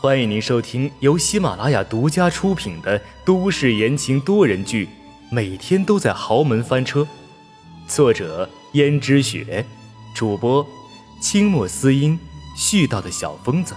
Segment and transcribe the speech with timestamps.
[0.00, 4.86] 欢迎您收听由喜马拉雅独家出品的都市言情多人剧
[5.30, 7.00] 《每天都在豪门翻车》，
[7.88, 9.64] 作者：胭脂雪，
[10.14, 10.66] 主播：
[11.22, 12.18] 清墨思音，
[12.54, 13.74] 絮叨的小疯子。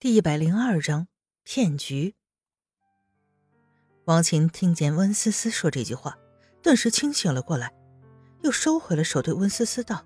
[0.00, 1.08] 第一百零二章
[1.44, 2.14] 骗局。
[4.06, 6.16] 王琴听见温思思说这句话，
[6.62, 7.72] 顿时清醒了过来，
[8.42, 10.04] 又收回了手，对温思思道。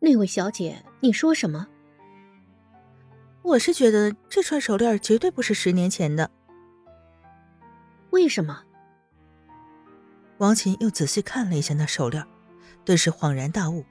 [0.00, 1.66] 那位小姐，你说什么？
[3.42, 6.30] 我是觉得这串手链绝对不是十年前的。
[8.10, 8.62] 为什么？
[10.38, 12.24] 王琴又仔细看了一下那手链，
[12.84, 13.84] 顿时恍然大悟：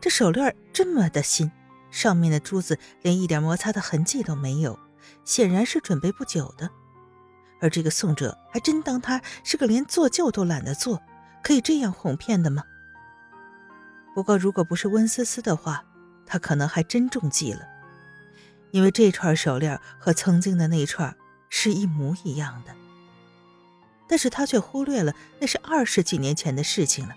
[0.00, 1.52] 这手链这么的新，
[1.90, 4.78] 上面的珠子连一点摩擦的痕迹都没有，
[5.24, 6.70] 显然是准备不久的。
[7.60, 11.02] 而这个宋哲还真当他是个连做旧都懒得做，
[11.42, 12.62] 可以这样哄骗的吗？
[14.14, 15.84] 不过，如果不是温思思的话，
[16.24, 17.66] 他可能还真中计了，
[18.70, 21.14] 因为这串手链和曾经的那串
[21.50, 22.72] 是一模一样的。
[24.06, 27.14] 但是他却忽略了那是二十几年前的事情了。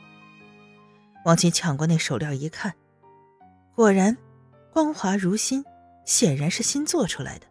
[1.25, 2.73] 王琴抢过那手链一看，
[3.75, 4.17] 果然
[4.73, 5.63] 光滑如新，
[6.05, 7.45] 显然是新做出来的。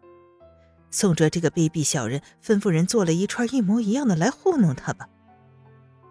[0.89, 5.07] 宋哲这个卑鄙小人，吩咐人做了一串一模一样的来糊弄他吧，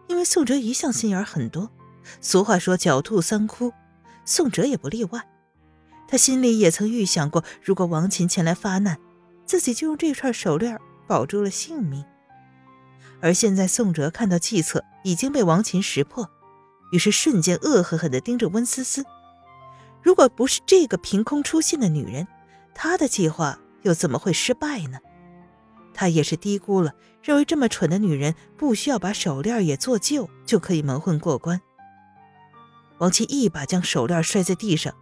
[0.09, 1.71] 因为宋哲一向心眼很多。
[2.21, 3.73] 俗话说“狡兔三窟”，
[4.25, 5.29] 宋哲也不例外。
[6.09, 8.99] 他心里也曾预想过，如果王琴前来发难，
[9.45, 12.05] 自己就用这串手链保住了性命。
[13.21, 16.31] 而现在，宋哲看到计策已经被王琴识破，
[16.93, 19.05] 于是瞬间恶狠狠地盯着温思思。
[20.03, 22.29] 如果不是这个凭空出现的女人，
[22.75, 24.99] 他的计划又怎么会失败呢？
[25.93, 31.61] 他也是低估了，认为这么蠢的女人不需要把手链也做旧就可以蒙混过关。
[32.99, 34.95] 王七一把将手链摔在地上，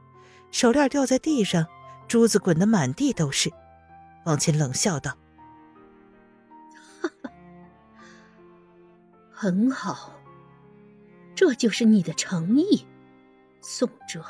[0.50, 1.66] 手链掉在地上，
[2.08, 3.52] 珠子滚得满地都是。
[4.24, 5.16] 王琴冷笑道
[7.00, 7.30] ：“哈哈，
[9.30, 10.12] 很好，
[11.36, 12.86] 这就是你的诚意，
[13.60, 14.24] 宋哲。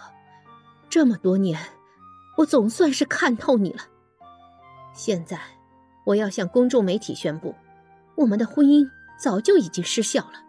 [0.91, 1.59] 这么多年，
[2.37, 3.83] 我总算是看透你了。
[4.93, 5.41] 现在，
[6.05, 7.55] 我要向公众媒体宣布，
[8.15, 8.89] 我们的婚姻
[9.19, 10.41] 早就已经失效了。”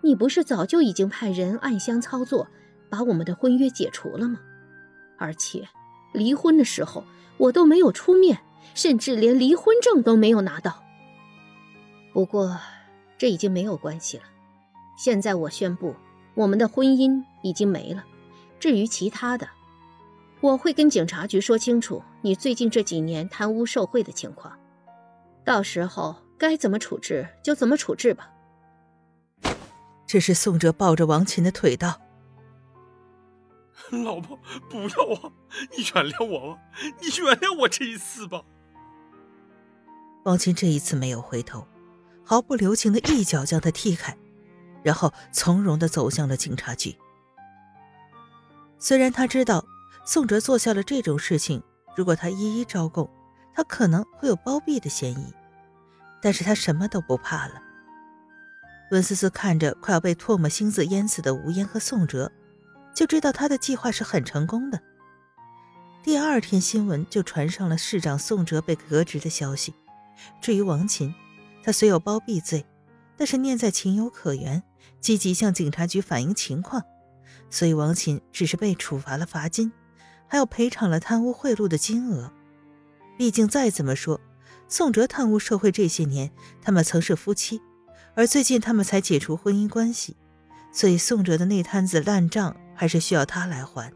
[0.00, 2.48] 你不是早就已经派人暗箱操作，
[2.88, 4.40] 把我们的婚约解除了吗？
[5.18, 5.68] 而且，
[6.12, 7.04] 离婚的时候
[7.36, 8.38] 我都没有出面，
[8.74, 10.82] 甚至连离婚证都没有拿到。
[12.12, 12.56] 不过，
[13.18, 14.24] 这已经没有关系了。
[14.96, 15.94] 现在我宣布，
[16.34, 18.04] 我们的婚姻已经没了。
[18.60, 19.48] 至于其他的，
[20.40, 24.56] 我会跟警察局说清楚你最近这几年贪污受贿的情况，
[25.44, 28.30] 到时候该怎么处置就怎么处置吧。
[30.08, 32.00] 这时，宋哲抱着王琴的腿道
[33.92, 34.38] ：“老婆，
[34.70, 35.30] 不要啊！
[35.76, 36.62] 你原谅我吧，
[36.98, 38.42] 你原谅我这一次吧。”
[40.24, 41.68] 王琴这一次没有回头，
[42.24, 44.16] 毫不留情的一脚将他踢开，
[44.82, 46.96] 然后从容的走向了警察局。
[48.78, 49.62] 虽然他知道
[50.06, 51.62] 宋哲做下了这种事情，
[51.94, 53.06] 如果他一一招供，
[53.54, 55.34] 他可能会有包庇的嫌疑，
[56.22, 57.62] 但是他什么都不怕了。
[58.90, 62.32] 温思思看着快要被唾沫星子淹死的吴烟和宋哲，
[62.94, 64.80] 就知道他的计划是很成功的。
[66.02, 69.74] 第二天新闻就传上了市长宋哲被革职的消息。
[70.40, 71.14] 至于王琴，
[71.62, 72.64] 他虽有包庇罪，
[73.16, 74.62] 但是念在情有可原，
[75.00, 76.82] 积极向警察局反映情况，
[77.50, 79.70] 所以王琴只是被处罚了罚金，
[80.26, 82.32] 还有赔偿了贪污贿赂的金额。
[83.18, 84.18] 毕竟再怎么说，
[84.66, 86.30] 宋哲贪污受贿这些年，
[86.62, 87.60] 他们曾是夫妻。
[88.18, 90.16] 而最近他们才解除婚姻关系，
[90.72, 93.92] 所以宋哲的那摊子烂账还是需要他来还。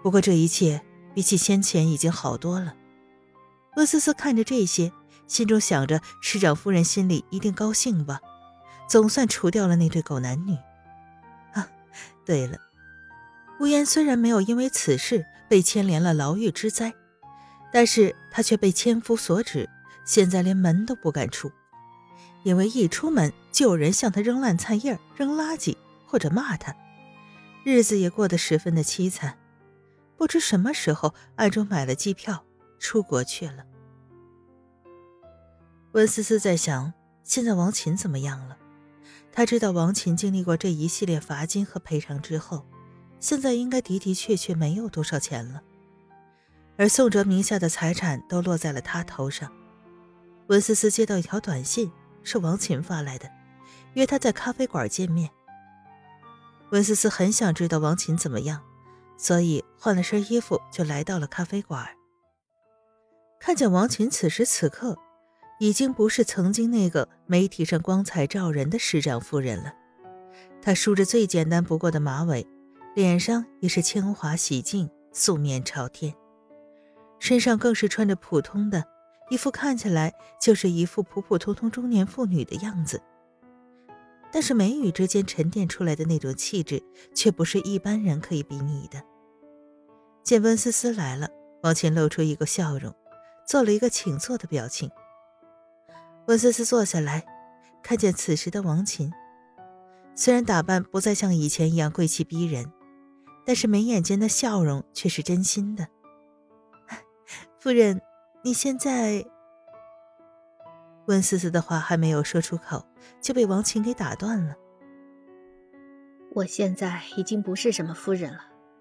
[0.00, 0.80] 不过这一切
[1.12, 2.76] 比起先前已经好多了。
[3.74, 4.92] 温思思看着这些，
[5.26, 8.20] 心中想着市长夫人心里一定高兴吧，
[8.88, 10.56] 总算除掉了那对狗男女。
[11.54, 11.68] 啊，
[12.24, 12.58] 对了，
[13.58, 16.94] 吴言虽然没有因为此事被牵连了牢狱之灾，
[17.72, 19.68] 但是他却被千夫所指，
[20.04, 21.50] 现在连门都不敢出。
[22.42, 25.76] 因为一出门就有人向他扔烂菜叶、扔垃圾
[26.06, 26.74] 或者骂他，
[27.64, 29.36] 日子也过得十分的凄惨。
[30.16, 32.44] 不知什么时候暗中买了机票
[32.78, 33.64] 出国去了。
[35.92, 36.92] 温思思在想，
[37.22, 38.56] 现在王琴怎么样了？
[39.32, 42.66] 他知道王琴经历过这一系列罚金和赔偿之后，
[43.20, 45.62] 现在应该的的确确没有多少钱了。
[46.76, 49.52] 而宋哲名下的财产都落在了他头上。
[50.48, 51.90] 温思思接到一条短信。
[52.28, 53.30] 是王琴发来的，
[53.94, 55.30] 约他在咖啡馆见面。
[56.70, 58.60] 温思思很想知道王琴怎么样，
[59.16, 61.88] 所以换了身衣服就来到了咖啡馆。
[63.40, 64.98] 看见王琴此时此刻，
[65.58, 69.72] 已经不是曾经那个媒体上光彩照人的市长夫人了。
[70.60, 72.46] 她梳着最简单不过的马尾，
[72.94, 76.14] 脸上也是铅华洗净，素面朝天，
[77.18, 78.84] 身上更是穿着普通的，
[79.28, 83.00] 一副看起来就是一副普普通通中年妇女的样子。
[84.30, 86.82] 但是眉宇之间沉淀出来的那种气质，
[87.14, 89.02] 却不是一般人可以比拟的。
[90.22, 91.30] 见温思思来了，
[91.62, 92.94] 王琴露出一个笑容，
[93.46, 94.90] 做了一个请坐的表情。
[96.26, 97.24] 温思思坐下来，
[97.82, 99.10] 看见此时的王琴，
[100.14, 102.70] 虽然打扮不再像以前一样贵气逼人，
[103.46, 105.88] 但是眉眼间的笑容却是真心的。
[107.58, 108.02] 夫人，
[108.48, 109.22] 你现在……
[111.04, 112.82] 温思思的话还没有说出口，
[113.20, 114.56] 就被王琴给打断了。
[116.32, 118.40] 我现在已经不是什么夫人了，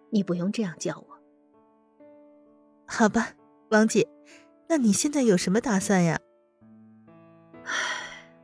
[0.09, 1.19] 你不用这样叫我。
[2.85, 3.33] 好吧，
[3.71, 4.07] 王姐，
[4.69, 6.17] 那你现在有什么打算呀？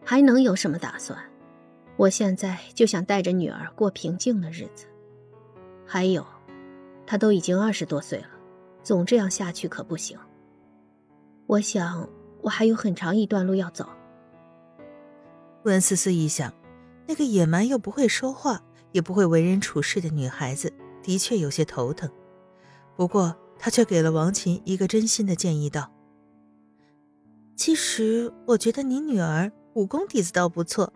[0.03, 1.17] 还能有什么打算？
[1.95, 4.87] 我现在就想带着女儿过平静的日子。
[5.85, 6.25] 还有，
[7.07, 8.27] 她都已经二十多岁了，
[8.83, 10.19] 总这样下去可不行。
[11.53, 12.09] 我想。
[12.41, 13.87] 我还有很长一段路要走。
[15.63, 16.53] 温思思一想，
[17.07, 18.61] 那个野蛮又不会说话，
[18.91, 22.11] 也不会为人处事的女孩子，的确有些头疼。
[22.97, 25.89] 不过，她却给了王琴一个真心的建议，道
[27.55, 30.91] ：“其实，我觉得你女儿武功底子倒不错，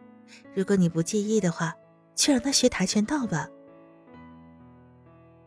[0.53, 1.74] 如果你不介意的话，
[2.13, 3.48] 去让她学跆拳道吧。”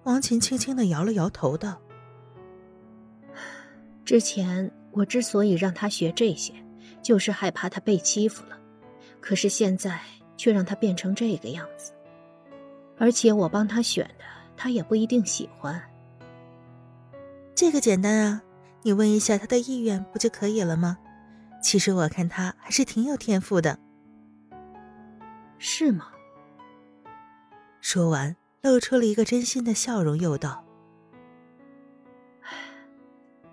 [0.05, 1.79] 王琴轻轻的摇了摇头，道
[4.03, 6.53] ：“之前。”我之所以让他学这些，
[7.03, 8.59] 就是害怕他被欺负了。
[9.21, 10.01] 可是现在
[10.37, 11.93] 却让他变成这个样子，
[12.99, 14.25] 而且我帮他选的，
[14.57, 15.81] 他也不一定喜欢。
[17.55, 18.43] 这个简单啊，
[18.83, 20.99] 你问一下他的意愿不就可以了吗？
[21.63, 23.79] 其实我看他还是挺有天赋的。
[25.59, 26.07] 是吗？
[27.83, 30.65] 说完，露出了一个真心的笑容，又道。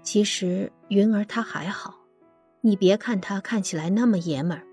[0.07, 1.93] 其实云儿她还好，
[2.61, 4.63] 你别看她看起来那么爷们儿，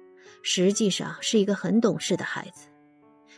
[0.44, 2.68] 实际上是一个很懂事的孩子。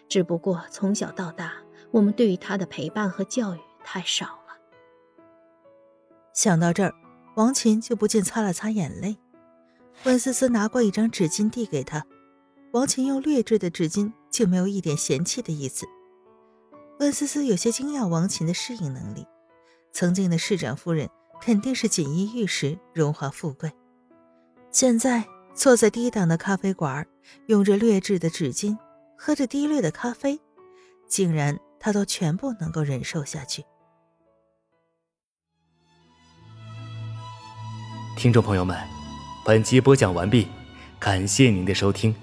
[0.06, 1.54] 只不过从小到大，
[1.90, 4.58] 我们对于她的陪伴和教育太少了。
[6.34, 6.92] 想到这儿，
[7.34, 9.16] 王琴就不禁擦了擦眼泪。
[10.04, 12.04] 温思思拿过一张纸巾递给她，
[12.72, 15.86] 王琴用劣质的纸巾，就没有一点嫌弃的意思。
[16.98, 19.26] 温思思有些惊讶王琴的适应能力，
[19.94, 21.08] 曾经的市长夫人。
[21.40, 23.72] 肯定是锦衣玉食、荣华富贵。
[24.70, 25.24] 现在
[25.54, 27.06] 坐在低档的咖啡馆，
[27.46, 28.76] 用着劣质的纸巾，
[29.16, 30.38] 喝着低劣的咖啡，
[31.08, 33.64] 竟然他都全部能够忍受下去。
[38.16, 38.76] 听众朋友们，
[39.44, 40.48] 本集播讲完毕，
[40.98, 42.14] 感谢您的收听。